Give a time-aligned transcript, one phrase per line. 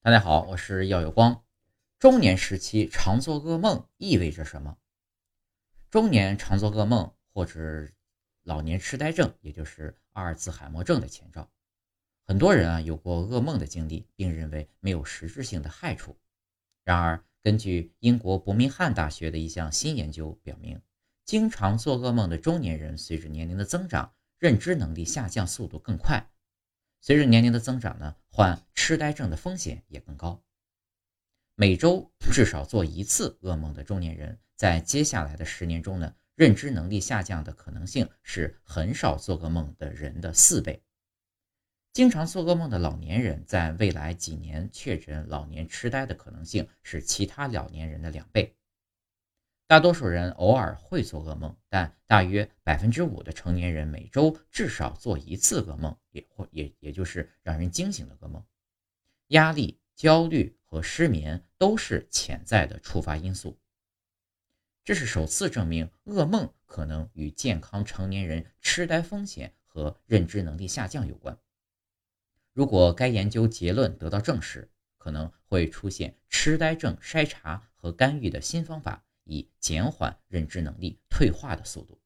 [0.00, 1.42] 大家好，我是耀有光。
[1.98, 4.78] 中年时期常做噩梦意味着什么？
[5.90, 7.88] 中年常做噩梦，或者
[8.44, 11.50] 老年痴呆症，也就是阿尔兹海默症的前兆。
[12.24, 16.16] 很多人啊有过噩梦的经历，并认为没有实质性的害处。
[16.84, 20.80] 然而，根据英国伯明翰大学的一项新研究表明，
[21.24, 26.30] 经常做噩梦的中年人，随着年龄的增长，认知能力下降速度更快。
[27.00, 30.42] 随着年龄的增长呢，患痴呆症的风险也更高。
[31.56, 40.82] 每周至少做一次噩梦的中年人，在接下来的十年中呢，认知能力下降的可能性是很少做噩梦的人的四倍。
[41.92, 48.56] 经常做噩梦的老年人，在未来几年确诊老年痴呆的可能性是其他老年人的两倍。
[49.66, 58.42] 大多数人偶尔会做噩梦，但大约百分之五的成年人每周至少做一次噩梦，也或也也就是让人惊醒的噩梦。
[59.28, 63.58] 压力、焦虑和失眠都是潜在的触发因素。
[64.84, 71.38] 这是首次证明噩梦可能与健康成年人痴呆风险和认知能力下降有关。
[72.52, 79.04] 如果该研究结论得到证实，可能会出现痴呆症筛查和干预的新方法。
[79.30, 81.97] 以减缓认知能力退化的速度。